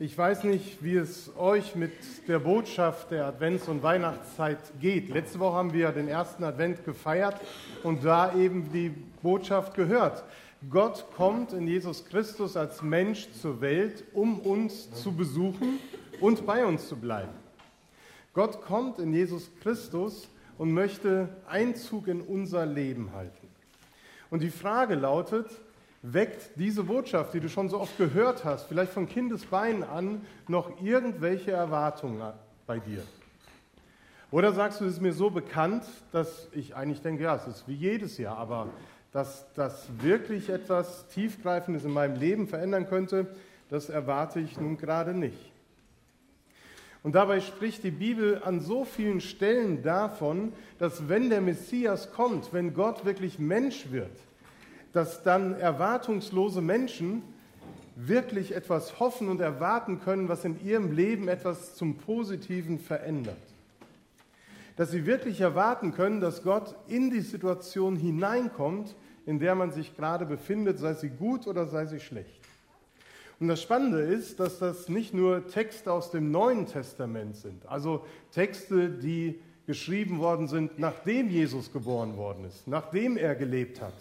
Ich 0.00 0.18
weiß 0.18 0.42
nicht, 0.42 0.82
wie 0.82 0.96
es 0.96 1.30
euch 1.36 1.76
mit 1.76 1.92
der 2.26 2.40
Botschaft 2.40 3.12
der 3.12 3.26
Advents- 3.28 3.68
und 3.68 3.84
Weihnachtszeit 3.84 4.58
geht. 4.80 5.08
Letzte 5.08 5.38
Woche 5.38 5.54
haben 5.54 5.72
wir 5.72 5.92
den 5.92 6.08
ersten 6.08 6.42
Advent 6.42 6.84
gefeiert 6.84 7.40
und 7.84 8.04
da 8.04 8.34
eben 8.34 8.72
die 8.72 8.88
Botschaft 9.22 9.74
gehört. 9.74 10.24
Gott 10.68 11.06
kommt 11.16 11.52
in 11.52 11.68
Jesus 11.68 12.04
Christus 12.06 12.56
als 12.56 12.82
Mensch 12.82 13.28
zur 13.40 13.60
Welt, 13.60 14.02
um 14.14 14.40
uns 14.40 14.90
zu 14.94 15.12
besuchen 15.12 15.78
und 16.20 16.44
bei 16.44 16.66
uns 16.66 16.88
zu 16.88 16.96
bleiben. 16.96 17.32
Gott 18.32 18.62
kommt 18.62 18.98
in 18.98 19.14
Jesus 19.14 19.48
Christus 19.62 20.28
und 20.58 20.72
möchte 20.72 21.28
Einzug 21.46 22.08
in 22.08 22.20
unser 22.20 22.66
Leben 22.66 23.12
halten. 23.14 23.46
Und 24.28 24.42
die 24.42 24.50
Frage 24.50 24.96
lautet, 24.96 25.46
weckt 26.04 26.50
diese 26.56 26.84
Botschaft, 26.84 27.32
die 27.32 27.40
du 27.40 27.48
schon 27.48 27.70
so 27.70 27.80
oft 27.80 27.96
gehört 27.96 28.44
hast, 28.44 28.66
vielleicht 28.66 28.92
von 28.92 29.08
Kindesbeinen 29.08 29.82
an, 29.82 30.20
noch 30.48 30.80
irgendwelche 30.82 31.52
Erwartungen 31.52 32.34
bei 32.66 32.78
dir? 32.78 33.02
Oder 34.30 34.52
sagst 34.52 34.80
du, 34.80 34.84
es 34.84 34.94
ist 34.94 35.00
mir 35.00 35.14
so 35.14 35.30
bekannt, 35.30 35.84
dass 36.12 36.48
ich 36.52 36.76
eigentlich 36.76 37.00
denke, 37.00 37.22
ja, 37.22 37.36
es 37.36 37.46
ist 37.46 37.66
wie 37.66 37.74
jedes 37.74 38.18
Jahr, 38.18 38.36
aber 38.36 38.68
dass 39.12 39.46
das 39.54 39.86
wirklich 40.00 40.50
etwas 40.50 41.08
Tiefgreifendes 41.08 41.84
in 41.84 41.92
meinem 41.92 42.16
Leben 42.16 42.48
verändern 42.48 42.86
könnte, 42.86 43.28
das 43.70 43.88
erwarte 43.88 44.40
ich 44.40 44.60
nun 44.60 44.76
gerade 44.76 45.14
nicht. 45.14 45.52
Und 47.02 47.14
dabei 47.14 47.40
spricht 47.40 47.82
die 47.82 47.90
Bibel 47.90 48.42
an 48.44 48.60
so 48.60 48.84
vielen 48.84 49.20
Stellen 49.20 49.82
davon, 49.82 50.52
dass 50.78 51.08
wenn 51.08 51.30
der 51.30 51.40
Messias 51.40 52.12
kommt, 52.12 52.52
wenn 52.52 52.74
Gott 52.74 53.04
wirklich 53.04 53.38
Mensch 53.38 53.90
wird, 53.90 54.16
dass 54.94 55.22
dann 55.24 55.58
erwartungslose 55.58 56.62
Menschen 56.62 57.22
wirklich 57.96 58.54
etwas 58.54 59.00
hoffen 59.00 59.28
und 59.28 59.40
erwarten 59.40 60.00
können, 60.00 60.28
was 60.28 60.44
in 60.44 60.64
ihrem 60.64 60.92
Leben 60.92 61.28
etwas 61.28 61.74
zum 61.74 61.96
Positiven 61.96 62.78
verändert. 62.78 63.36
Dass 64.76 64.92
sie 64.92 65.04
wirklich 65.04 65.40
erwarten 65.40 65.92
können, 65.92 66.20
dass 66.20 66.42
Gott 66.42 66.74
in 66.88 67.10
die 67.10 67.20
Situation 67.20 67.96
hineinkommt, 67.96 68.94
in 69.26 69.40
der 69.40 69.54
man 69.54 69.72
sich 69.72 69.96
gerade 69.96 70.26
befindet, 70.26 70.78
sei 70.78 70.94
sie 70.94 71.10
gut 71.10 71.46
oder 71.46 71.66
sei 71.66 71.86
sie 71.86 72.00
schlecht. 72.00 72.40
Und 73.40 73.48
das 73.48 73.60
Spannende 73.62 74.00
ist, 74.00 74.38
dass 74.38 74.60
das 74.60 74.88
nicht 74.88 75.12
nur 75.12 75.46
Texte 75.48 75.92
aus 75.92 76.12
dem 76.12 76.30
Neuen 76.30 76.66
Testament 76.66 77.36
sind, 77.36 77.66
also 77.66 78.06
Texte, 78.30 78.88
die 78.88 79.40
geschrieben 79.66 80.18
worden 80.18 80.46
sind, 80.46 80.78
nachdem 80.78 81.30
Jesus 81.30 81.72
geboren 81.72 82.16
worden 82.16 82.44
ist, 82.44 82.68
nachdem 82.68 83.16
er 83.16 83.34
gelebt 83.34 83.80
hat, 83.80 83.94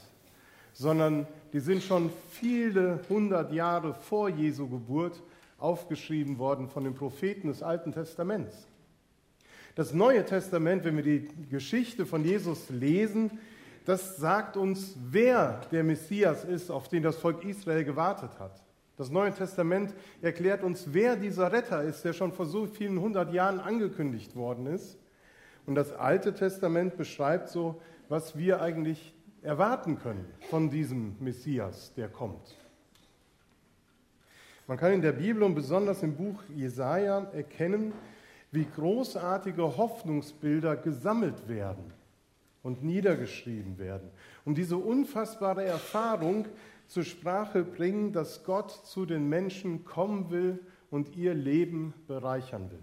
sondern 0.73 1.27
die 1.53 1.59
sind 1.59 1.83
schon 1.83 2.09
viele 2.29 2.99
hundert 3.07 3.53
Jahre 3.53 3.93
vor 3.93 4.29
Jesu 4.29 4.67
Geburt 4.67 5.21
aufgeschrieben 5.59 6.39
worden 6.39 6.67
von 6.67 6.83
den 6.83 6.95
Propheten 6.95 7.47
des 7.47 7.63
Alten 7.63 7.93
Testaments. 7.93 8.67
Das 9.75 9.93
Neue 9.93 10.25
Testament, 10.25 10.83
wenn 10.83 10.97
wir 10.97 11.03
die 11.03 11.27
Geschichte 11.49 12.05
von 12.05 12.25
Jesus 12.25 12.69
lesen, 12.69 13.39
das 13.85 14.17
sagt 14.17 14.55
uns, 14.55 14.95
wer 15.09 15.61
der 15.71 15.83
Messias 15.83 16.45
ist, 16.45 16.69
auf 16.69 16.89
den 16.89 17.03
das 17.03 17.17
Volk 17.17 17.43
Israel 17.43 17.83
gewartet 17.83 18.31
hat. 18.39 18.61
Das 18.95 19.09
Neue 19.09 19.33
Testament 19.33 19.93
erklärt 20.21 20.63
uns, 20.63 20.87
wer 20.91 21.15
dieser 21.15 21.51
Retter 21.51 21.81
ist, 21.81 22.05
der 22.05 22.13
schon 22.13 22.31
vor 22.31 22.45
so 22.45 22.67
vielen 22.67 22.99
hundert 22.99 23.33
Jahren 23.33 23.59
angekündigt 23.59 24.35
worden 24.35 24.67
ist. 24.67 24.97
Und 25.65 25.75
das 25.75 25.91
Alte 25.91 26.33
Testament 26.33 26.95
beschreibt 26.95 27.49
so, 27.49 27.81
was 28.09 28.37
wir 28.37 28.61
eigentlich 28.61 29.13
erwarten 29.43 29.99
können 29.99 30.25
von 30.49 30.69
diesem 30.69 31.15
Messias, 31.19 31.93
der 31.95 32.07
kommt. 32.07 32.55
Man 34.67 34.77
kann 34.77 34.93
in 34.93 35.01
der 35.01 35.11
Bibel 35.11 35.43
und 35.43 35.55
besonders 35.55 36.01
im 36.03 36.15
Buch 36.15 36.41
Jesaja 36.55 37.27
erkennen, 37.33 37.91
wie 38.51 38.65
großartige 38.65 39.77
Hoffnungsbilder 39.77 40.77
gesammelt 40.77 41.49
werden 41.49 41.91
und 42.61 42.83
niedergeschrieben 42.83 43.77
werden, 43.77 44.09
um 44.45 44.55
diese 44.55 44.77
unfassbare 44.77 45.65
Erfahrung 45.65 46.47
zur 46.87 47.03
Sprache 47.03 47.63
bringen, 47.63 48.13
dass 48.13 48.45
Gott 48.45 48.71
zu 48.71 49.05
den 49.05 49.27
Menschen 49.27 49.83
kommen 49.83 50.29
will 50.29 50.59
und 50.89 51.15
ihr 51.17 51.33
Leben 51.33 51.93
bereichern 52.07 52.71
will. 52.71 52.79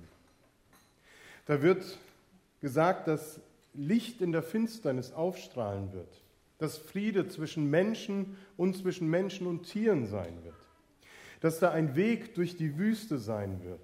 Da 1.47 1.63
wird 1.63 1.99
gesagt, 2.61 3.09
dass 3.09 3.41
Licht 3.73 4.21
in 4.21 4.33
der 4.33 4.43
Finsternis 4.43 5.13
aufstrahlen 5.13 5.93
wird 5.93 6.21
dass 6.61 6.77
Friede 6.77 7.27
zwischen 7.27 7.71
Menschen 7.71 8.37
und 8.57 8.77
zwischen 8.77 9.09
Menschen 9.09 9.47
und 9.47 9.65
Tieren 9.65 10.07
sein 10.07 10.45
wird, 10.45 10.55
dass 11.41 11.59
da 11.59 11.71
ein 11.71 11.97
Weg 11.97 12.35
durch 12.35 12.57
die 12.57 12.79
Wüste 12.79 13.19
sein 13.19 13.65
wird. 13.65 13.81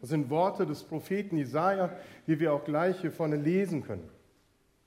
Das 0.00 0.08
sind 0.10 0.30
Worte 0.30 0.66
des 0.66 0.82
Propheten 0.82 1.36
Jesaja, 1.36 1.94
die 2.26 2.40
wir 2.40 2.54
auch 2.54 2.64
gleich 2.64 3.00
hier 3.00 3.12
vorne 3.12 3.36
lesen 3.36 3.82
können. 3.82 4.08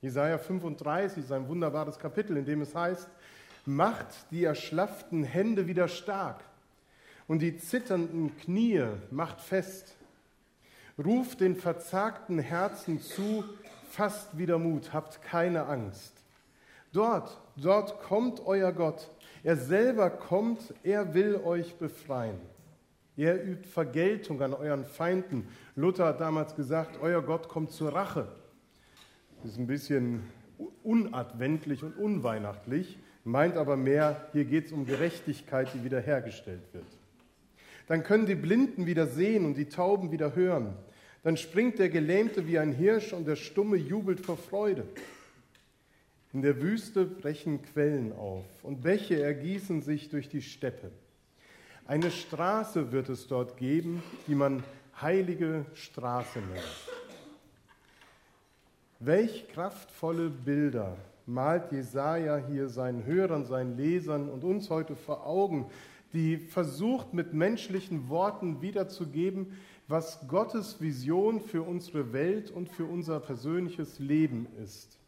Jesaja 0.02 0.40
35 0.40 1.24
ist 1.24 1.32
ein 1.32 1.48
wunderbares 1.48 2.00
Kapitel, 2.00 2.36
in 2.36 2.46
dem 2.46 2.62
es 2.62 2.74
heißt: 2.74 3.08
Macht 3.66 4.08
die 4.32 4.44
erschlafften 4.44 5.24
Hände 5.24 5.68
wieder 5.68 5.88
stark 5.88 6.44
und 7.28 7.44
die 7.44 7.58
zitternden 7.58 8.36
Knie 8.38 8.86
macht 9.12 9.42
fest. 9.42 9.96
Ruft 10.98 11.42
den 11.42 11.56
verzagten 11.56 12.40
Herzen 12.40 13.02
zu, 13.02 13.44
fasst 13.88 14.36
wieder 14.38 14.58
Mut, 14.58 14.94
habt 14.94 15.22
keine 15.22 15.68
Angst. 15.68 16.17
Dort, 16.98 17.40
dort 17.56 18.02
kommt 18.02 18.42
euer 18.48 18.72
Gott. 18.72 19.08
Er 19.44 19.56
selber 19.56 20.10
kommt, 20.10 20.74
er 20.82 21.14
will 21.14 21.36
euch 21.46 21.76
befreien. 21.76 22.40
Er 23.16 23.36
übt 23.46 23.70
Vergeltung 23.70 24.42
an 24.42 24.56
euren 24.56 24.84
Feinden. 24.84 25.48
Luther 25.76 26.06
hat 26.06 26.22
damals 26.22 26.56
gesagt, 26.56 26.98
euer 27.00 27.22
Gott 27.22 27.50
kommt 27.50 27.72
zur 27.72 27.94
Rache. 27.94 28.28
Das 29.44 29.52
ist 29.52 29.60
ein 29.60 29.68
bisschen 29.68 30.24
unadventlich 30.82 31.84
und 31.84 31.96
unweihnachtlich, 32.00 32.98
meint 33.24 33.58
aber 33.58 33.78
mehr, 33.78 34.30
hier 34.34 34.46
geht 34.46 34.66
es 34.66 34.72
um 34.72 34.88
Gerechtigkeit, 34.88 35.68
die 35.76 35.84
wiederhergestellt 35.84 36.74
wird. 36.74 36.98
Dann 37.86 38.02
können 38.02 38.26
die 38.26 38.34
Blinden 38.34 38.88
wieder 38.88 39.06
sehen 39.06 39.46
und 39.46 39.54
die 39.54 39.70
Tauben 39.70 40.12
wieder 40.12 40.34
hören. 40.34 40.74
Dann 41.22 41.38
springt 41.38 41.78
der 41.78 41.90
Gelähmte 41.90 42.48
wie 42.48 42.58
ein 42.58 42.72
Hirsch 42.72 43.14
und 43.14 43.28
der 43.28 43.36
Stumme 43.36 43.78
jubelt 43.78 44.20
vor 44.20 44.38
Freude. 44.38 44.88
In 46.38 46.44
der 46.44 46.62
Wüste 46.62 47.04
brechen 47.04 47.64
Quellen 47.64 48.14
auf 48.14 48.46
und 48.62 48.84
Bäche 48.84 49.20
ergießen 49.20 49.82
sich 49.82 50.10
durch 50.10 50.30
die 50.30 50.44
Steppe. 50.44 50.92
Eine 51.88 52.12
Straße 52.12 52.92
wird 52.92 53.10
es 53.10 53.26
dort 53.26 53.58
geben, 53.58 54.04
die 54.28 54.36
man 54.36 54.64
heilige 55.02 55.66
Straße 55.74 56.38
nennt. 56.38 56.90
Welch 59.00 59.48
kraftvolle 59.48 60.30
Bilder 60.30 60.98
malt 61.26 61.72
Jesaja 61.72 62.38
hier 62.38 62.70
seinen 62.70 63.04
Hörern, 63.04 63.44
seinen 63.44 63.76
Lesern 63.76 64.30
und 64.30 64.44
uns 64.44 64.70
heute 64.70 64.96
vor 64.96 65.26
Augen, 65.26 65.66
die 66.14 66.38
versucht 66.38 67.16
mit 67.16 67.34
menschlichen 67.34 68.10
Worten 68.10 68.62
wiederzugeben, 68.62 69.58
was 69.88 70.28
Gottes 70.28 70.80
Vision 70.80 71.42
für 71.42 71.64
unsere 71.64 72.14
Welt 72.14 72.52
und 72.52 72.70
für 72.70 72.86
unser 72.86 73.20
persönliches 73.20 73.98
Leben 73.98 74.46
ist. 74.64 75.00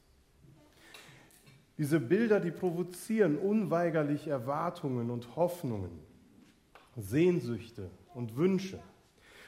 Diese 1.80 2.02
Bilder, 2.02 2.42
die 2.42 2.52
provozieren 2.52 3.38
unweigerlich 3.38 4.28
Erwartungen 4.28 5.10
und 5.10 5.38
Hoffnungen, 5.38 5.92
Sehnsüchte 6.98 7.90
und 8.14 8.36
Wünsche. 8.36 8.80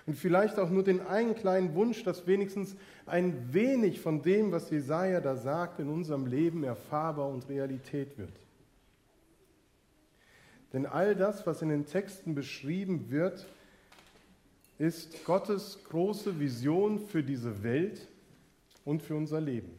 Und 0.05 0.17
vielleicht 0.17 0.57
auch 0.57 0.69
nur 0.69 0.83
den 0.83 1.01
einen 1.01 1.35
kleinen 1.35 1.75
Wunsch, 1.75 2.05
dass 2.05 2.27
wenigstens 2.27 2.77
ein 3.05 3.53
wenig 3.53 3.99
von 3.99 4.21
dem, 4.21 4.53
was 4.53 4.69
Jesaja 4.69 5.19
da 5.19 5.35
sagt, 5.35 5.79
in 5.79 5.89
unserem 5.89 6.25
Leben 6.25 6.63
erfahrbar 6.63 7.27
und 7.27 7.49
Realität 7.49 8.17
wird. 8.17 8.33
Denn 10.71 10.85
all 10.85 11.17
das, 11.17 11.45
was 11.45 11.61
in 11.61 11.67
den 11.67 11.85
Texten 11.85 12.33
beschrieben 12.33 13.11
wird, 13.11 13.45
ist 14.77 15.25
Gottes 15.25 15.79
große 15.89 16.39
Vision 16.39 16.97
für 16.97 17.23
diese 17.23 17.61
Welt 17.61 18.07
und 18.85 19.03
für 19.03 19.15
unser 19.15 19.41
Leben. 19.41 19.73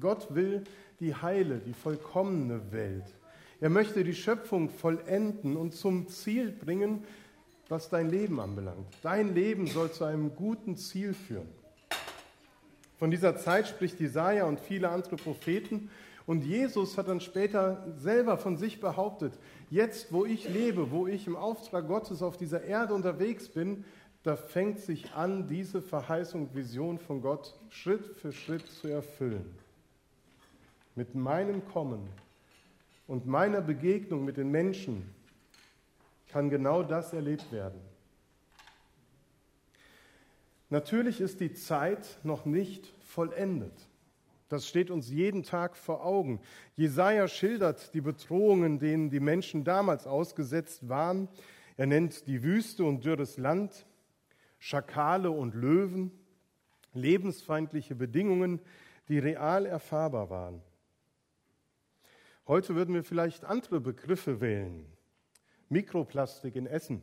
Gott 0.00 0.34
will 0.34 0.64
die 1.00 1.14
heile, 1.14 1.58
die 1.58 1.72
vollkommene 1.72 2.72
Welt. 2.72 3.04
Er 3.62 3.70
möchte 3.70 4.02
die 4.02 4.14
Schöpfung 4.14 4.70
vollenden 4.70 5.56
und 5.56 5.72
zum 5.72 6.08
Ziel 6.08 6.50
bringen, 6.50 7.04
was 7.68 7.88
dein 7.88 8.10
Leben 8.10 8.40
anbelangt. 8.40 8.88
Dein 9.02 9.34
Leben 9.34 9.68
soll 9.68 9.92
zu 9.92 10.04
einem 10.04 10.34
guten 10.34 10.76
Ziel 10.76 11.14
führen. 11.14 11.48
Von 12.98 13.10
dieser 13.10 13.36
Zeit 13.36 13.68
spricht 13.68 14.00
Jesaja 14.00 14.46
und 14.46 14.58
viele 14.58 14.88
andere 14.88 15.14
Propheten. 15.14 15.90
Und 16.26 16.44
Jesus 16.44 16.98
hat 16.98 17.06
dann 17.06 17.20
später 17.20 17.86
selber 17.96 18.36
von 18.36 18.56
sich 18.56 18.80
behauptet, 18.80 19.32
jetzt 19.70 20.12
wo 20.12 20.24
ich 20.24 20.48
lebe, 20.48 20.90
wo 20.90 21.06
ich 21.06 21.26
im 21.26 21.36
Auftrag 21.36 21.86
Gottes 21.86 22.20
auf 22.20 22.36
dieser 22.36 22.64
Erde 22.64 22.94
unterwegs 22.94 23.48
bin, 23.48 23.84
da 24.24 24.36
fängt 24.36 24.80
sich 24.80 25.12
an, 25.14 25.46
diese 25.48 25.82
Verheißung, 25.82 26.54
Vision 26.54 26.98
von 26.98 27.22
Gott 27.22 27.54
Schritt 27.70 28.06
für 28.06 28.32
Schritt 28.32 28.66
zu 28.66 28.88
erfüllen 28.88 29.61
mit 30.94 31.14
meinem 31.14 31.64
Kommen 31.66 32.08
und 33.06 33.26
meiner 33.26 33.60
Begegnung 33.60 34.24
mit 34.24 34.36
den 34.36 34.50
Menschen 34.50 35.14
kann 36.28 36.50
genau 36.50 36.82
das 36.82 37.12
erlebt 37.12 37.52
werden. 37.52 37.80
Natürlich 40.70 41.20
ist 41.20 41.40
die 41.40 41.52
Zeit 41.52 42.18
noch 42.22 42.46
nicht 42.46 42.86
vollendet. 43.00 43.74
Das 44.48 44.66
steht 44.66 44.90
uns 44.90 45.10
jeden 45.10 45.42
Tag 45.42 45.76
vor 45.76 46.04
Augen. 46.04 46.40
Jesaja 46.76 47.28
schildert 47.28 47.92
die 47.94 48.00
Bedrohungen, 48.00 48.78
denen 48.78 49.10
die 49.10 49.20
Menschen 49.20 49.64
damals 49.64 50.06
ausgesetzt 50.06 50.88
waren. 50.88 51.28
Er 51.76 51.86
nennt 51.86 52.26
die 52.26 52.42
Wüste 52.42 52.84
und 52.84 53.04
dürres 53.04 53.36
Land, 53.36 53.86
Schakale 54.58 55.30
und 55.30 55.54
Löwen, 55.54 56.10
lebensfeindliche 56.94 57.94
Bedingungen, 57.94 58.60
die 59.08 59.18
real 59.18 59.66
erfahrbar 59.66 60.30
waren. 60.30 60.62
Heute 62.52 62.74
würden 62.74 62.94
wir 62.94 63.02
vielleicht 63.02 63.46
andere 63.46 63.80
Begriffe 63.80 64.42
wählen. 64.42 64.84
Mikroplastik 65.70 66.54
in 66.54 66.66
Essen, 66.66 67.00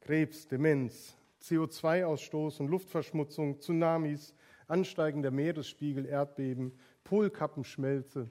Krebs, 0.00 0.48
Demenz, 0.48 1.16
CO2-Ausstoß 1.40 2.58
und 2.58 2.66
Luftverschmutzung, 2.66 3.60
Tsunamis, 3.60 4.34
ansteigender 4.66 5.30
Meeresspiegel, 5.30 6.04
Erdbeben, 6.04 6.72
Polkappenschmelze, 7.04 8.28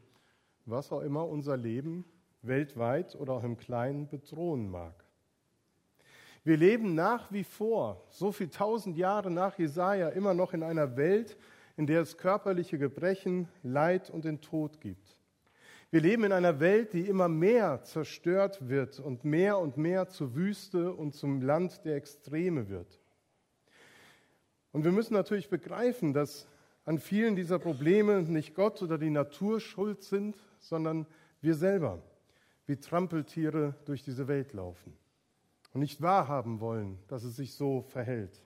was 0.65 0.91
auch 0.91 1.03
immer 1.03 1.25
unser 1.25 1.55
Leben 1.55 2.03
weltweit 2.41 3.15
oder 3.15 3.35
auch 3.35 3.43
im 3.45 3.55
Kleinen 3.55 4.09
bedrohen 4.09 4.69
mag. 4.69 5.05
Wir 6.43 6.57
leben 6.57 6.95
nach 6.95 7.31
wie 7.31 7.45
vor, 7.45 8.03
so 8.09 8.33
viel 8.33 8.49
tausend 8.49 8.97
Jahre 8.97 9.31
nach 9.31 9.57
Jesaja, 9.57 10.09
immer 10.09 10.33
noch 10.33 10.51
in 10.51 10.63
einer 10.63 10.97
Welt, 10.97 11.37
in 11.77 11.87
der 11.87 12.01
es 12.01 12.17
körperliche 12.17 12.77
Gebrechen, 12.77 13.47
Leid 13.63 14.09
und 14.09 14.25
den 14.25 14.41
Tod 14.41 14.81
gibt. 14.81 15.18
Wir 15.91 16.01
leben 16.01 16.23
in 16.23 16.31
einer 16.31 16.59
Welt, 16.59 16.93
die 16.93 17.07
immer 17.07 17.27
mehr 17.27 17.83
zerstört 17.83 18.69
wird 18.69 18.99
und 18.99 19.25
mehr 19.25 19.57
und 19.57 19.77
mehr 19.77 20.07
zur 20.07 20.35
Wüste 20.35 20.93
und 20.93 21.15
zum 21.15 21.41
Land 21.41 21.83
der 21.83 21.95
Extreme 21.95 22.69
wird. 22.69 22.99
Und 24.71 24.83
wir 24.83 24.91
müssen 24.91 25.15
natürlich 25.15 25.49
begreifen, 25.49 26.13
dass 26.13 26.47
an 26.85 26.99
vielen 26.99 27.35
dieser 27.35 27.57
Probleme 27.57 28.21
nicht 28.21 28.53
Gott 28.53 28.83
oder 28.83 28.99
die 28.99 29.09
Natur 29.09 29.59
schuld 29.59 30.03
sind, 30.03 30.37
sondern 30.59 31.07
wir 31.41 31.55
selber, 31.55 32.03
wie 32.67 32.77
Trampeltiere 32.77 33.73
durch 33.85 34.03
diese 34.03 34.27
Welt 34.27 34.53
laufen 34.53 34.95
und 35.73 35.81
nicht 35.81 36.03
wahrhaben 36.03 36.59
wollen, 36.59 36.99
dass 37.07 37.23
es 37.23 37.35
sich 37.35 37.55
so 37.55 37.81
verhält. 37.81 38.43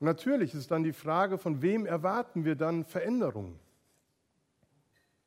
Natürlich 0.00 0.54
ist 0.54 0.70
dann 0.70 0.82
die 0.82 0.94
Frage, 0.94 1.36
von 1.36 1.60
wem 1.60 1.84
erwarten 1.84 2.44
wir 2.44 2.56
dann 2.56 2.84
Veränderungen? 2.84 3.58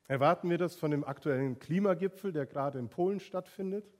Erwarten 0.08 0.50
wir 0.50 0.58
das 0.58 0.76
von 0.76 0.92
dem 0.92 1.04
aktuellen 1.04 1.58
Klimagipfel, 1.58 2.32
der 2.32 2.46
gerade 2.46 2.78
in 2.78 2.88
Polen 2.88 3.18
stattfindet? 3.18 3.90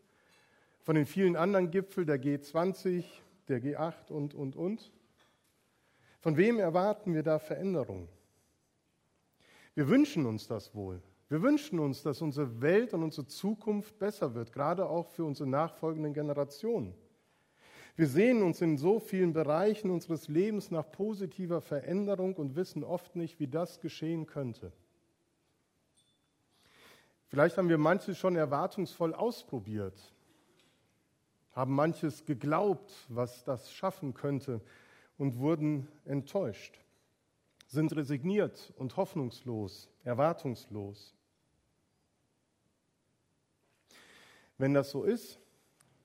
Von 0.82 0.94
den 0.94 1.06
vielen 1.06 1.34
anderen 1.34 1.70
Gipfeln 1.72 2.06
der 2.06 2.22
G20, 2.22 3.04
der 3.48 3.60
G8 3.60 4.10
und, 4.10 4.34
und, 4.34 4.54
und? 4.54 4.92
Von 6.20 6.36
wem 6.36 6.60
erwarten 6.60 7.12
wir 7.14 7.24
da 7.24 7.40
Veränderungen? 7.40 8.08
Wir 9.74 9.88
wünschen 9.88 10.26
uns 10.26 10.46
das 10.46 10.74
wohl. 10.74 11.02
Wir 11.28 11.42
wünschen 11.42 11.80
uns, 11.80 12.02
dass 12.02 12.22
unsere 12.22 12.60
Welt 12.62 12.94
und 12.94 13.02
unsere 13.02 13.26
Zukunft 13.26 13.98
besser 13.98 14.34
wird, 14.34 14.52
gerade 14.52 14.88
auch 14.88 15.08
für 15.08 15.24
unsere 15.24 15.48
nachfolgenden 15.48 16.14
Generationen. 16.14 16.94
Wir 17.96 18.06
sehen 18.06 18.42
uns 18.42 18.60
in 18.60 18.76
so 18.76 19.00
vielen 19.00 19.32
Bereichen 19.32 19.90
unseres 19.90 20.28
Lebens 20.28 20.70
nach 20.70 20.88
positiver 20.92 21.60
Veränderung 21.60 22.34
und 22.34 22.54
wissen 22.54 22.84
oft 22.84 23.16
nicht, 23.16 23.40
wie 23.40 23.48
das 23.48 23.80
geschehen 23.80 24.26
könnte. 24.26 24.72
Vielleicht 27.28 27.58
haben 27.58 27.68
wir 27.68 27.78
manches 27.78 28.18
schon 28.18 28.36
erwartungsvoll 28.36 29.12
ausprobiert, 29.12 29.98
haben 31.52 31.74
manches 31.74 32.24
geglaubt, 32.24 32.92
was 33.08 33.44
das 33.44 33.72
schaffen 33.72 34.14
könnte 34.14 34.60
und 35.18 35.38
wurden 35.38 35.88
enttäuscht, 36.04 36.78
sind 37.66 37.94
resigniert 37.96 38.72
und 38.76 38.96
hoffnungslos, 38.96 39.88
erwartungslos. 40.04 41.14
Wenn 44.58 44.72
das 44.72 44.90
so 44.90 45.02
ist, 45.02 45.38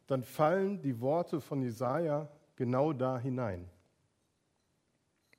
dann 0.07 0.23
fallen 0.23 0.81
die 0.81 0.99
Worte 0.99 1.39
von 1.39 1.61
Jesaja 1.61 2.27
genau 2.55 2.93
da 2.93 3.17
hinein. 3.17 3.69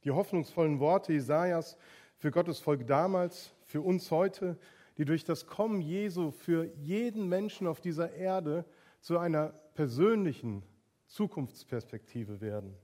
Die 0.04 0.10
hoffnungsvollen 0.10 0.80
Worte 0.80 1.12
Jesajas 1.12 1.76
für 2.16 2.30
Gottes 2.30 2.58
Volk 2.58 2.86
damals, 2.86 3.52
für 3.64 3.80
uns 3.80 4.10
heute 4.10 4.56
die 5.02 5.06
durch 5.06 5.24
das 5.24 5.48
Kommen 5.48 5.80
Jesu 5.80 6.30
für 6.30 6.66
jeden 6.76 7.28
Menschen 7.28 7.66
auf 7.66 7.80
dieser 7.80 8.12
Erde 8.12 8.64
zu 9.00 9.18
einer 9.18 9.48
persönlichen 9.74 10.62
Zukunftsperspektive 11.08 12.40
werden. 12.40 12.76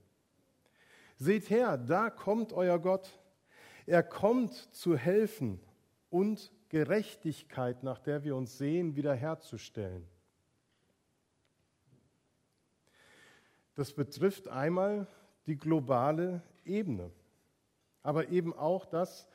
Seht 1.16 1.48
her, 1.48 1.78
da 1.78 2.10
kommt 2.10 2.52
euer 2.52 2.80
Gott. 2.80 3.20
Er 3.86 4.02
kommt 4.02 4.52
zu 4.52 4.96
helfen 4.96 5.60
und 6.10 6.52
Gerechtigkeit, 6.70 7.84
nach 7.84 8.00
der 8.00 8.24
wir 8.24 8.34
uns 8.34 8.58
sehen, 8.58 8.96
wiederherzustellen. 8.96 10.04
Das 13.76 13.92
betrifft 13.92 14.48
einmal 14.48 15.06
die 15.46 15.56
globale 15.56 16.42
Ebene, 16.64 17.12
aber 18.02 18.30
eben 18.30 18.52
auch 18.52 18.86
das, 18.86 19.28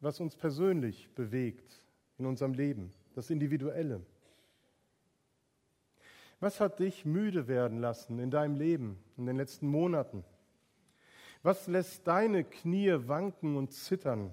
was 0.00 0.20
uns 0.20 0.34
persönlich 0.34 1.14
bewegt 1.14 1.83
in 2.18 2.26
unserem 2.26 2.54
Leben, 2.54 2.92
das 3.14 3.30
Individuelle. 3.30 4.00
Was 6.40 6.60
hat 6.60 6.78
dich 6.78 7.04
müde 7.04 7.48
werden 7.48 7.78
lassen 7.78 8.18
in 8.18 8.30
deinem 8.30 8.56
Leben 8.56 9.02
in 9.16 9.26
den 9.26 9.36
letzten 9.36 9.66
Monaten? 9.66 10.24
Was 11.42 11.66
lässt 11.66 12.06
deine 12.06 12.44
Knie 12.44 12.94
wanken 13.06 13.56
und 13.56 13.72
zittern 13.72 14.32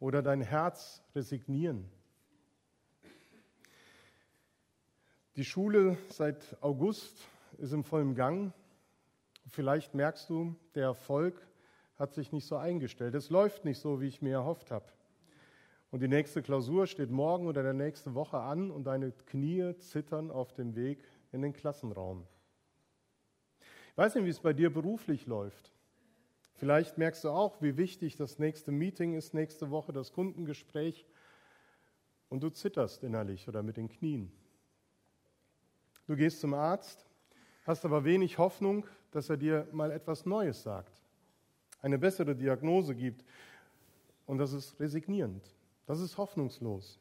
oder 0.00 0.22
dein 0.22 0.40
Herz 0.40 1.02
resignieren? 1.14 1.90
Die 5.36 5.44
Schule 5.44 5.98
seit 6.08 6.56
August 6.62 7.26
ist 7.58 7.72
im 7.72 7.82
vollen 7.82 8.14
Gang. 8.14 8.52
Vielleicht 9.48 9.94
merkst 9.94 10.30
du, 10.30 10.54
der 10.74 10.84
Erfolg 10.84 11.34
hat 11.96 12.14
sich 12.14 12.32
nicht 12.32 12.46
so 12.46 12.56
eingestellt. 12.56 13.14
Es 13.14 13.30
läuft 13.30 13.64
nicht 13.64 13.78
so, 13.78 14.00
wie 14.00 14.08
ich 14.08 14.22
mir 14.22 14.34
erhofft 14.34 14.70
habe 14.70 14.93
und 15.94 16.00
die 16.00 16.08
nächste 16.08 16.42
Klausur 16.42 16.88
steht 16.88 17.12
morgen 17.12 17.46
oder 17.46 17.62
der 17.62 17.72
nächste 17.72 18.16
Woche 18.16 18.40
an 18.40 18.72
und 18.72 18.82
deine 18.82 19.12
Knie 19.12 19.76
zittern 19.78 20.32
auf 20.32 20.52
dem 20.52 20.74
Weg 20.74 20.98
in 21.30 21.40
den 21.40 21.52
Klassenraum. 21.52 22.26
Ich 23.92 23.96
weiß 23.96 24.16
nicht, 24.16 24.24
wie 24.24 24.30
es 24.30 24.40
bei 24.40 24.52
dir 24.52 24.74
beruflich 24.74 25.26
läuft. 25.26 25.70
Vielleicht 26.54 26.98
merkst 26.98 27.22
du 27.22 27.28
auch, 27.28 27.62
wie 27.62 27.76
wichtig 27.76 28.16
das 28.16 28.40
nächste 28.40 28.72
Meeting 28.72 29.14
ist, 29.14 29.34
nächste 29.34 29.70
Woche 29.70 29.92
das 29.92 30.12
Kundengespräch 30.12 31.06
und 32.28 32.42
du 32.42 32.50
zitterst 32.50 33.04
innerlich 33.04 33.46
oder 33.46 33.62
mit 33.62 33.76
den 33.76 33.88
Knien. 33.88 34.32
Du 36.08 36.16
gehst 36.16 36.40
zum 36.40 36.54
Arzt, 36.54 37.06
hast 37.66 37.84
aber 37.84 38.02
wenig 38.02 38.36
Hoffnung, 38.38 38.84
dass 39.12 39.30
er 39.30 39.36
dir 39.36 39.68
mal 39.70 39.92
etwas 39.92 40.26
Neues 40.26 40.60
sagt, 40.60 41.04
eine 41.82 42.00
bessere 42.00 42.34
Diagnose 42.34 42.96
gibt 42.96 43.24
und 44.26 44.38
das 44.38 44.52
ist 44.52 44.80
resignierend. 44.80 45.54
Das 45.86 46.00
ist 46.00 46.18
hoffnungslos. 46.18 46.98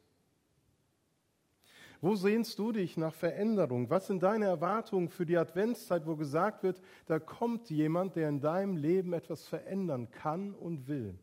Wo 2.02 2.16
sehnst 2.16 2.60
du 2.60 2.74
dich 2.74 2.98
nach 2.98 3.14
Veränderung? 3.14 3.90
Was 3.90 4.08
sind 4.08 4.24
deine 4.24 4.46
Erwartungen 4.46 5.08
für 5.08 5.26
die 5.26 5.38
Adventszeit, 5.38 6.06
wo 6.06 6.18
gesagt 6.18 6.64
wird, 6.64 6.82
da 7.06 7.18
kommt 7.18 7.70
jemand, 7.70 8.18
der 8.18 8.28
in 8.28 8.42
deinem 8.42 8.76
Leben 8.76 9.14
etwas 9.14 9.48
verändern 9.48 10.12
kann 10.12 10.54
und 10.54 10.90
will? 10.90 11.18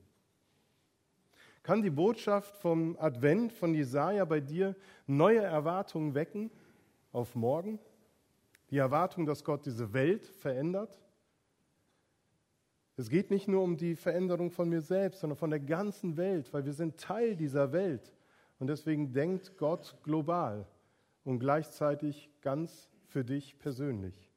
Kann 1.62 1.82
die 1.82 1.90
Botschaft 1.90 2.56
vom 2.56 2.96
Advent 2.98 3.52
von 3.52 3.74
Jesaja 3.74 4.24
bei 4.24 4.40
dir 4.40 4.74
neue 5.06 5.42
Erwartungen 5.42 6.14
wecken 6.14 6.50
auf 7.12 7.34
morgen? 7.34 7.78
Die 8.70 8.78
Erwartung, 8.78 9.26
dass 9.26 9.44
Gott 9.44 9.66
diese 9.66 9.92
Welt 9.92 10.26
verändert? 10.26 10.98
Es 13.00 13.08
geht 13.08 13.30
nicht 13.30 13.48
nur 13.48 13.62
um 13.62 13.78
die 13.78 13.96
Veränderung 13.96 14.50
von 14.50 14.68
mir 14.68 14.82
selbst, 14.82 15.20
sondern 15.20 15.38
von 15.38 15.48
der 15.48 15.58
ganzen 15.58 16.18
Welt, 16.18 16.52
weil 16.52 16.66
wir 16.66 16.74
sind 16.74 16.98
Teil 17.00 17.34
dieser 17.34 17.72
Welt. 17.72 18.12
Und 18.58 18.66
deswegen 18.66 19.14
denkt 19.14 19.56
Gott 19.56 19.96
global 20.02 20.66
und 21.24 21.38
gleichzeitig 21.38 22.28
ganz 22.42 22.90
für 23.06 23.24
dich 23.24 23.58
persönlich. 23.58 24.30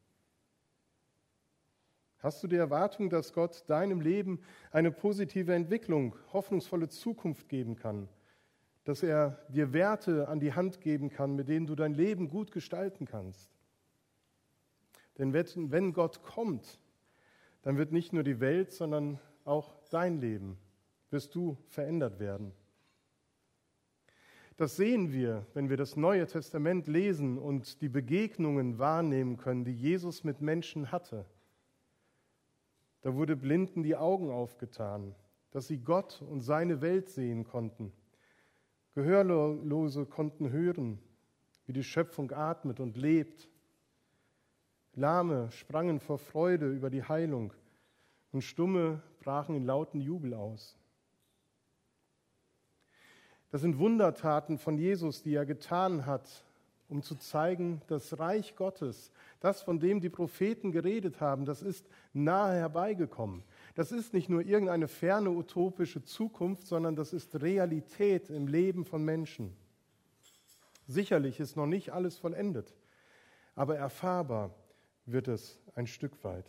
Hast 2.20 2.42
du 2.42 2.48
die 2.48 2.56
Erwartung, 2.56 3.10
dass 3.10 3.34
Gott 3.34 3.66
deinem 3.68 4.00
Leben 4.00 4.40
eine 4.72 4.92
positive 4.92 5.54
Entwicklung, 5.54 6.16
hoffnungsvolle 6.32 6.88
Zukunft 6.88 7.50
geben 7.50 7.76
kann? 7.76 8.08
Dass 8.86 9.04
er 9.04 9.46
dir 9.50 9.74
Werte 9.74 10.30
an 10.30 10.40
die 10.40 10.54
Hand 10.54 10.80
geben 10.80 11.10
kann, 11.10 11.36
mit 11.36 11.50
denen 11.50 11.68
du 11.68 11.76
dein 11.76 11.96
Leben 11.96 12.30
gut 12.30 12.54
gestalten 12.54 13.04
kannst? 13.08 13.50
Denn 15.18 15.34
wenn 15.34 15.92
Gott 15.92 16.24
kommt, 16.24 16.80
dann 17.64 17.78
wird 17.78 17.92
nicht 17.92 18.14
nur 18.14 18.24
die 18.24 18.40
Welt, 18.40 18.72
sondern 18.72 19.20
auch 19.46 19.74
dein 19.90 20.22
Leben, 20.22 20.58
wirst 21.10 21.34
du 21.34 21.58
verändert 21.68 22.20
werden. 22.20 22.54
Das 24.58 24.76
sehen 24.76 25.12
wir, 25.12 25.48
wenn 25.56 25.70
wir 25.70 25.78
das 25.78 25.96
Neue 25.96 26.28
Testament 26.28 26.88
lesen 26.88 27.40
und 27.40 27.82
die 27.82 27.90
Begegnungen 27.90 28.78
wahrnehmen 28.78 29.38
können, 29.38 29.66
die 29.66 29.74
Jesus 29.74 30.24
mit 30.24 30.42
Menschen 30.42 30.92
hatte. 30.92 31.26
Da 33.02 33.16
wurde 33.16 33.36
Blinden 33.36 33.82
die 33.82 33.96
Augen 33.96 34.30
aufgetan, 34.30 35.16
dass 35.52 35.68
sie 35.68 35.80
Gott 35.80 36.22
und 36.22 36.42
seine 36.42 36.82
Welt 36.82 37.10
sehen 37.10 37.44
konnten. 37.44 37.92
Gehörlose 38.94 40.06
konnten 40.06 40.52
hören, 40.52 41.00
wie 41.66 41.74
die 41.74 41.84
Schöpfung 41.84 42.32
atmet 42.32 42.80
und 42.80 42.96
lebt. 42.96 43.50
Lahme 44.96 45.52
sprangen 45.52 46.00
vor 46.00 46.20
Freude 46.20 46.70
über 46.70 46.90
die 46.90 47.04
Heilung 47.04 47.54
und 48.32 48.44
Stumme 48.44 49.02
brachen 49.20 49.56
in 49.56 49.66
lauten 49.66 50.00
Jubel 50.00 50.34
aus. 50.34 50.78
Das 53.50 53.62
sind 53.62 53.78
Wundertaten 53.78 54.58
von 54.58 54.78
Jesus, 54.78 55.22
die 55.24 55.36
er 55.36 55.46
getan 55.46 56.06
hat, 56.06 56.44
um 56.90 57.02
zu 57.02 57.16
zeigen, 57.16 57.82
das 57.88 58.20
Reich 58.20 58.56
Gottes, 58.56 59.12
das, 59.40 59.64
von 59.64 59.80
dem 59.80 60.00
die 60.00 60.10
Propheten 60.10 60.72
geredet 60.72 61.22
haben, 61.22 61.46
das 61.46 61.62
ist 61.62 61.88
nahe 62.14 62.56
herbeigekommen. 62.56 63.44
Das 63.76 63.92
ist 63.92 64.14
nicht 64.14 64.30
nur 64.30 64.42
irgendeine 64.42 64.88
ferne 64.88 65.32
utopische 65.32 66.04
Zukunft, 66.04 66.68
sondern 66.68 66.96
das 66.96 67.14
ist 67.14 67.42
Realität 67.42 68.30
im 68.30 68.48
Leben 68.48 68.86
von 68.86 69.04
Menschen. 69.04 69.56
Sicherlich 70.86 71.40
ist 71.40 71.56
noch 71.56 71.66
nicht 71.66 71.92
alles 71.92 72.18
vollendet, 72.18 72.76
aber 73.56 73.78
erfahrbar 73.78 74.54
wird 75.06 75.28
es 75.28 75.60
ein 75.76 75.88
Stück 75.88 76.24
weit. 76.24 76.46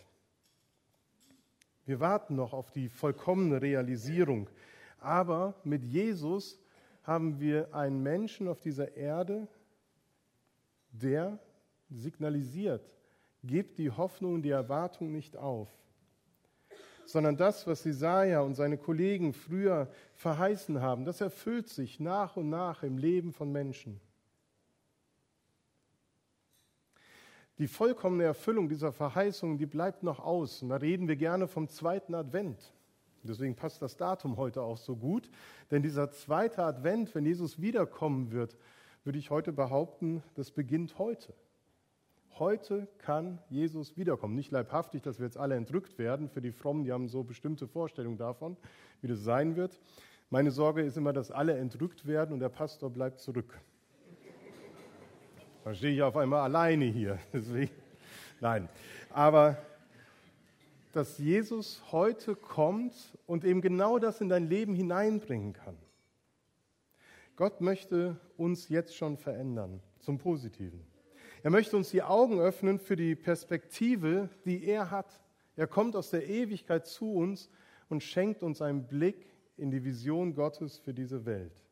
Wir 1.86 2.00
warten 2.00 2.34
noch 2.34 2.52
auf 2.52 2.70
die 2.70 2.88
vollkommene 2.88 3.60
Realisierung, 3.60 4.48
aber 5.00 5.54
mit 5.64 5.84
Jesus 5.84 6.58
haben 7.02 7.38
wir 7.40 7.74
einen 7.74 8.02
Menschen 8.02 8.48
auf 8.48 8.60
dieser 8.60 8.96
Erde, 8.96 9.46
der 10.92 11.38
signalisiert, 11.90 12.90
gebt 13.42 13.78
die 13.78 13.90
Hoffnung 13.90 14.34
und 14.34 14.42
die 14.42 14.50
Erwartung 14.50 15.12
nicht 15.12 15.36
auf, 15.36 15.68
sondern 17.04 17.36
das, 17.36 17.66
was 17.66 17.84
Jesaja 17.84 18.40
und 18.40 18.54
seine 18.54 18.78
Kollegen 18.78 19.34
früher 19.34 19.90
verheißen 20.14 20.80
haben, 20.80 21.04
das 21.04 21.20
erfüllt 21.20 21.68
sich 21.68 22.00
nach 22.00 22.36
und 22.36 22.48
nach 22.48 22.82
im 22.82 22.96
Leben 22.96 23.32
von 23.32 23.52
Menschen. 23.52 24.00
Die 27.58 27.68
vollkommene 27.68 28.24
Erfüllung 28.24 28.68
dieser 28.68 28.92
Verheißung, 28.92 29.58
die 29.58 29.66
bleibt 29.66 30.02
noch 30.02 30.18
aus. 30.18 30.62
Und 30.62 30.70
da 30.70 30.76
reden 30.76 31.06
wir 31.06 31.16
gerne 31.16 31.46
vom 31.46 31.68
zweiten 31.68 32.14
Advent. 32.14 32.72
Deswegen 33.22 33.54
passt 33.54 33.80
das 33.80 33.96
Datum 33.96 34.36
heute 34.36 34.62
auch 34.62 34.76
so 34.76 34.96
gut. 34.96 35.30
Denn 35.70 35.82
dieser 35.82 36.10
zweite 36.10 36.64
Advent, 36.64 37.14
wenn 37.14 37.24
Jesus 37.24 37.60
wiederkommen 37.60 38.32
wird, 38.32 38.56
würde 39.04 39.18
ich 39.18 39.30
heute 39.30 39.52
behaupten, 39.52 40.22
das 40.34 40.50
beginnt 40.50 40.98
heute. 40.98 41.32
Heute 42.38 42.88
kann 42.98 43.38
Jesus 43.48 43.96
wiederkommen. 43.96 44.34
Nicht 44.34 44.50
leibhaftig, 44.50 45.02
dass 45.02 45.20
wir 45.20 45.26
jetzt 45.26 45.38
alle 45.38 45.54
entrückt 45.54 45.98
werden. 45.98 46.28
Für 46.28 46.40
die 46.40 46.50
Frommen, 46.50 46.84
die 46.84 46.90
haben 46.90 47.06
so 47.06 47.22
bestimmte 47.22 47.68
Vorstellungen 47.68 48.18
davon, 48.18 48.56
wie 49.00 49.06
das 49.06 49.20
sein 49.22 49.54
wird. 49.54 49.78
Meine 50.30 50.50
Sorge 50.50 50.82
ist 50.82 50.96
immer, 50.96 51.12
dass 51.12 51.30
alle 51.30 51.56
entrückt 51.56 52.06
werden 52.06 52.32
und 52.32 52.40
der 52.40 52.48
Pastor 52.48 52.90
bleibt 52.90 53.20
zurück. 53.20 53.60
Dann 55.64 55.74
stehe 55.74 55.94
ich 55.94 56.02
auf 56.02 56.16
einmal 56.16 56.42
alleine 56.42 56.84
hier. 56.84 57.18
Deswegen, 57.32 57.72
nein. 58.40 58.68
Aber 59.10 59.56
dass 60.92 61.18
Jesus 61.18 61.82
heute 61.90 62.36
kommt 62.36 62.94
und 63.26 63.44
eben 63.44 63.62
genau 63.62 63.98
das 63.98 64.20
in 64.20 64.28
dein 64.28 64.48
Leben 64.48 64.74
hineinbringen 64.74 65.54
kann. 65.54 65.76
Gott 67.34 67.60
möchte 67.60 68.20
uns 68.36 68.68
jetzt 68.68 68.94
schon 68.94 69.16
verändern 69.16 69.80
zum 69.98 70.18
Positiven. 70.18 70.86
Er 71.42 71.50
möchte 71.50 71.76
uns 71.76 71.90
die 71.90 72.02
Augen 72.02 72.38
öffnen 72.38 72.78
für 72.78 72.94
die 72.94 73.16
Perspektive, 73.16 74.28
die 74.44 74.64
er 74.64 74.90
hat. 74.90 75.20
Er 75.56 75.66
kommt 75.66 75.96
aus 75.96 76.10
der 76.10 76.28
Ewigkeit 76.28 76.86
zu 76.86 77.12
uns 77.12 77.50
und 77.88 78.02
schenkt 78.02 78.42
uns 78.42 78.62
einen 78.62 78.86
Blick 78.86 79.26
in 79.56 79.70
die 79.70 79.82
Vision 79.82 80.34
Gottes 80.34 80.78
für 80.78 80.94
diese 80.94 81.26
Welt. 81.26 81.63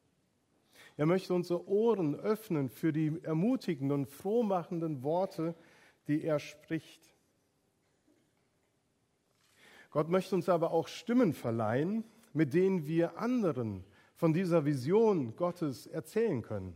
Er 0.96 1.06
möchte 1.06 1.32
unsere 1.32 1.66
Ohren 1.66 2.14
öffnen 2.14 2.68
für 2.68 2.92
die 2.92 3.22
ermutigenden 3.22 4.00
und 4.00 4.06
frohmachenden 4.06 5.02
Worte, 5.02 5.54
die 6.06 6.22
er 6.22 6.38
spricht. 6.38 7.14
Gott 9.90 10.08
möchte 10.08 10.34
uns 10.34 10.48
aber 10.48 10.70
auch 10.72 10.88
Stimmen 10.88 11.32
verleihen, 11.32 12.04
mit 12.32 12.54
denen 12.54 12.86
wir 12.86 13.18
anderen 13.18 13.84
von 14.14 14.32
dieser 14.32 14.64
Vision 14.64 15.36
Gottes 15.36 15.86
erzählen 15.86 16.42
können, 16.42 16.74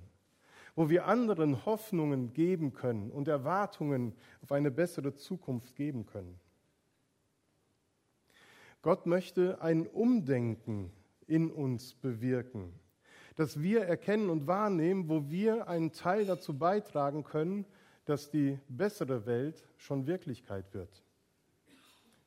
wo 0.75 0.89
wir 0.89 1.07
anderen 1.07 1.65
Hoffnungen 1.65 2.33
geben 2.33 2.73
können 2.73 3.11
und 3.11 3.29
Erwartungen 3.29 4.15
auf 4.43 4.53
eine 4.53 4.71
bessere 4.71 5.15
Zukunft 5.15 5.77
geben 5.77 6.07
können. 6.07 6.39
Gott 8.83 9.07
möchte 9.07 9.61
ein 9.61 9.87
Umdenken 9.87 10.93
in 11.27 11.51
uns 11.51 11.95
bewirken 11.95 12.79
dass 13.37 13.61
wir 13.63 13.83
erkennen 13.83 14.31
und 14.31 14.47
wahrnehmen, 14.47 15.09
wo 15.09 15.31
wir 15.31 15.69
einen 15.69 15.93
Teil 15.93 16.25
dazu 16.25 16.59
beitragen 16.59 17.23
können, 17.23 17.67
dass 18.07 18.31
die 18.31 18.59
bessere 18.69 19.27
Welt 19.27 19.63
schon 19.77 20.07
Wirklichkeit 20.07 20.73
wird. 20.73 21.03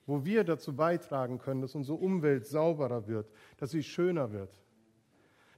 Wo 0.06 0.24
wir 0.24 0.44
dazu 0.44 0.76
beitragen 0.76 1.40
können, 1.40 1.62
dass 1.62 1.76
unsere 1.76 1.98
Umwelt 1.98 2.46
sauberer 2.46 3.08
wird, 3.08 3.32
dass 3.58 3.72
sie 3.72 3.84
schöner 3.84 4.32
wird, 4.32 4.62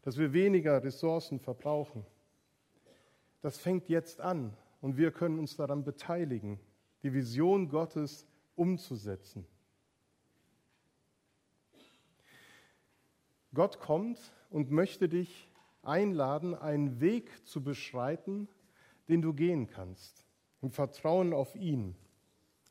dass 0.03 0.17
wir 0.17 0.34
weniger 0.34 0.84
Ressourcen 0.84 1.39
verbrauchen. 1.39 2.05
Das 3.41 3.58
fängt 3.58 3.89
jetzt 3.89 4.22
an 4.22 4.53
und 4.79 4.98
wir 4.98 5.12
können 5.12 5.39
uns 5.39 5.55
daran 5.55 5.84
beteiligen, 5.84 6.60
die 7.03 7.13
Vision 7.13 7.70
Gottes 7.70 8.25
umzusetzen. 8.55 9.46
Gott 13.53 13.79
kommt 13.79 14.20
und 14.50 14.72
möchte 14.72 15.10
dich 15.10 15.50
einladen, 15.84 16.55
einen 16.55 17.01
Weg 17.01 17.46
zu 17.46 17.62
beschreiten, 17.63 18.48
den 19.10 19.22
du 19.22 19.34
gehen 19.34 19.67
kannst, 19.67 20.25
im 20.62 20.72
Vertrauen 20.72 21.34
auf 21.34 21.55
ihn. 21.55 21.96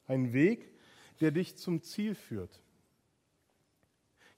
Ein 0.06 0.32
Weg, 0.32 0.72
der 1.20 1.30
dich 1.30 1.56
zum 1.56 1.82
Ziel 1.82 2.14
führt. 2.14 2.62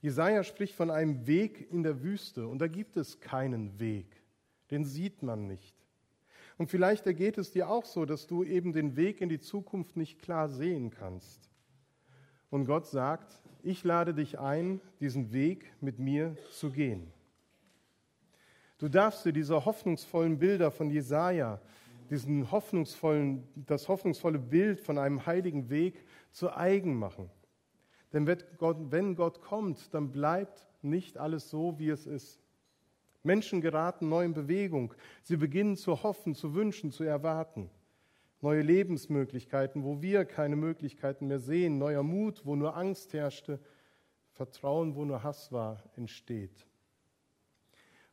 Jesaja 0.00 0.42
spricht 0.42 0.74
von 0.74 0.90
einem 0.90 1.26
Weg 1.28 1.70
in 1.70 1.84
der 1.84 2.02
Wüste 2.02 2.48
und 2.48 2.58
da 2.58 2.66
gibt 2.66 2.96
es 2.96 3.20
keinen 3.20 3.78
Weg, 3.78 4.06
den 4.70 4.84
sieht 4.84 5.22
man 5.22 5.46
nicht. 5.46 5.76
Und 6.58 6.70
vielleicht 6.70 7.06
ergeht 7.06 7.38
es 7.38 7.52
dir 7.52 7.68
auch 7.68 7.84
so, 7.84 8.04
dass 8.04 8.26
du 8.26 8.42
eben 8.42 8.72
den 8.72 8.96
Weg 8.96 9.20
in 9.20 9.28
die 9.28 9.40
Zukunft 9.40 9.96
nicht 9.96 10.20
klar 10.20 10.48
sehen 10.48 10.90
kannst. 10.90 11.48
Und 12.50 12.66
Gott 12.66 12.86
sagt, 12.86 13.40
ich 13.62 13.84
lade 13.84 14.14
dich 14.14 14.38
ein, 14.38 14.80
diesen 15.00 15.32
Weg 15.32 15.72
mit 15.80 15.98
mir 15.98 16.36
zu 16.50 16.70
gehen. 16.70 17.12
Du 18.78 18.88
darfst 18.88 19.24
dir 19.24 19.32
diese 19.32 19.64
hoffnungsvollen 19.64 20.38
Bilder 20.38 20.70
von 20.70 20.90
Jesaja, 20.90 21.60
diesen 22.10 22.50
hoffnungsvollen, 22.50 23.46
das 23.54 23.88
hoffnungsvolle 23.88 24.38
Bild 24.38 24.80
von 24.80 24.98
einem 24.98 25.24
heiligen 25.24 25.70
Weg 25.70 26.04
zu 26.30 26.54
eigen 26.54 26.98
machen. 26.98 27.30
Denn 28.12 28.26
wenn 28.26 28.38
Gott, 28.58 28.76
wenn 28.90 29.14
Gott 29.14 29.40
kommt, 29.40 29.94
dann 29.94 30.10
bleibt 30.10 30.68
nicht 30.82 31.16
alles 31.16 31.48
so, 31.48 31.78
wie 31.78 31.88
es 31.88 32.06
ist. 32.06 32.40
Menschen 33.22 33.60
geraten 33.60 34.08
neu 34.08 34.24
in 34.24 34.34
Bewegung. 34.34 34.94
Sie 35.22 35.36
beginnen 35.36 35.76
zu 35.76 36.02
hoffen, 36.02 36.34
zu 36.34 36.54
wünschen, 36.54 36.90
zu 36.90 37.04
erwarten 37.04 37.70
neue 38.42 38.60
Lebensmöglichkeiten, 38.60 39.84
wo 39.84 40.02
wir 40.02 40.24
keine 40.24 40.56
Möglichkeiten 40.56 41.28
mehr 41.28 41.38
sehen, 41.38 41.78
neuer 41.78 42.02
Mut, 42.02 42.44
wo 42.44 42.56
nur 42.56 42.76
Angst 42.76 43.14
herrschte, 43.14 43.60
Vertrauen, 44.32 44.96
wo 44.96 45.04
nur 45.04 45.22
Hass 45.22 45.52
war, 45.52 45.82
entsteht. 45.96 46.66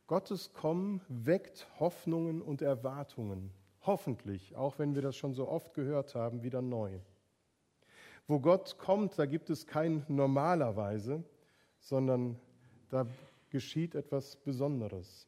Gottes 0.06 0.52
Kommen 0.52 1.00
weckt 1.08 1.66
Hoffnungen 1.78 2.42
und 2.42 2.62
Erwartungen, 2.62 3.50
hoffentlich, 3.82 4.56
auch 4.56 4.78
wenn 4.78 4.94
wir 4.94 5.02
das 5.02 5.16
schon 5.16 5.34
so 5.34 5.48
oft 5.48 5.74
gehört 5.74 6.14
haben, 6.14 6.42
wieder 6.42 6.62
neu. 6.62 7.00
Wo 8.28 8.38
Gott 8.38 8.78
kommt, 8.78 9.18
da 9.18 9.26
gibt 9.26 9.50
es 9.50 9.66
kein 9.66 10.04
normalerweise, 10.06 11.24
sondern 11.80 12.38
da 12.88 13.06
geschieht 13.50 13.96
etwas 13.96 14.36
Besonderes. 14.36 15.26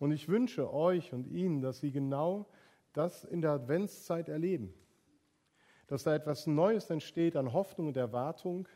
Und 0.00 0.10
ich 0.10 0.28
wünsche 0.28 0.72
euch 0.72 1.12
und 1.12 1.28
Ihnen, 1.28 1.60
dass 1.60 1.78
Sie 1.78 1.92
genau 1.92 2.46
das 2.92 3.24
in 3.24 3.40
der 3.40 3.52
Adventszeit 3.52 4.28
erleben. 4.28 4.72
Dass 5.86 6.04
da 6.04 6.14
etwas 6.14 6.46
Neues 6.46 6.90
entsteht 6.90 7.36
an 7.36 7.52
Hoffnung 7.52 7.88
und 7.88 7.96
Erwartung 7.96 8.68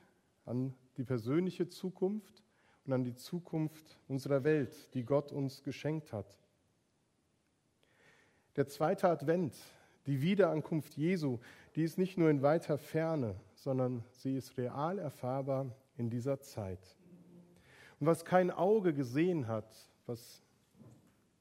an 0.45 0.75
die 0.97 1.05
persönliche 1.05 1.69
Zukunft 1.69 2.43
und 2.85 2.93
an 2.93 3.05
die 3.05 3.15
Zukunft 3.15 3.99
unserer 4.09 4.45
Welt, 4.45 4.95
die 4.95 5.05
Gott 5.05 5.33
uns 5.33 5.63
geschenkt 5.63 6.13
hat. 6.13 6.39
Der 8.57 8.67
zweite 8.67 9.09
Advent, 9.09 9.55
die 10.07 10.23
Wiederankunft 10.23 10.97
Jesu, 10.97 11.39
die 11.75 11.83
ist 11.83 11.99
nicht 11.99 12.17
nur 12.17 12.31
in 12.31 12.43
weiter 12.43 12.79
Ferne, 12.79 13.35
sondern 13.55 14.05
sie 14.13 14.37
ist 14.37 14.57
real 14.57 14.99
erfahrbar 14.99 15.67
in 15.97 16.09
dieser 16.09 16.41
Zeit. 16.41 16.97
Und 17.99 18.07
was 18.07 18.25
kein 18.25 18.51
Auge 18.51 18.95
gesehen 18.95 19.49
hat, 19.49 19.69
was 20.07 20.43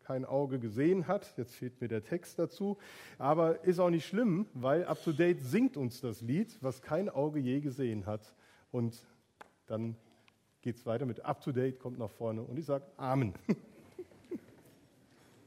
kein 0.05 0.23
Auge 0.23 0.59
gesehen 0.59 1.07
hat. 1.07 1.33
Jetzt 1.35 1.55
fehlt 1.55 1.81
mir 1.81 1.87
der 1.87 2.03
Text 2.03 2.37
dazu. 2.37 2.77
Aber 3.17 3.63
ist 3.63 3.79
auch 3.79 3.89
nicht 3.89 4.05
schlimm, 4.05 4.45
weil 4.53 4.85
Up 4.85 5.03
to 5.03 5.11
Date 5.11 5.41
singt 5.41 5.77
uns 5.77 5.99
das 5.99 6.21
Lied, 6.21 6.57
was 6.61 6.81
kein 6.81 7.09
Auge 7.09 7.39
je 7.39 7.59
gesehen 7.59 8.05
hat. 8.05 8.35
Und 8.71 9.03
dann 9.65 9.95
geht 10.61 10.77
es 10.77 10.85
weiter 10.85 11.05
mit 11.05 11.25
Up 11.25 11.41
to 11.41 11.51
Date, 11.51 11.79
kommt 11.79 11.97
nach 11.99 12.09
vorne 12.09 12.41
und 12.43 12.57
ich 12.57 12.65
sage 12.65 12.85
Amen. 12.97 13.33